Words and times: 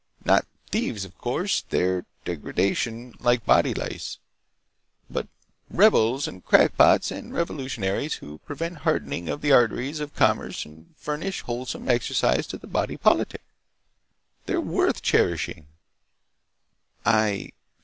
Not 0.25 0.47
thieves, 0.71 1.05
of 1.05 1.15
course. 1.19 1.61
They're 1.69 2.07
degradation, 2.25 3.13
like 3.19 3.45
body 3.45 3.75
lice. 3.75 4.17
But 5.11 5.27
rebels 5.69 6.27
and 6.27 6.43
crackpots 6.43 7.11
and 7.11 7.31
revolutionaries 7.35 8.15
who 8.15 8.39
prevent 8.39 8.77
hardening 8.79 9.29
of 9.29 9.41
the 9.41 9.51
arteries 9.51 9.99
of 9.99 10.15
commerce 10.15 10.65
and 10.65 10.95
furnish 10.97 11.41
wholesome 11.41 11.87
exercise 11.87 12.47
to 12.47 12.57
the 12.57 12.65
body 12.65 12.97
politic—they're 12.97 14.59
worth 14.59 15.03
cherishing!" 15.03 15.67
"I 17.05 17.51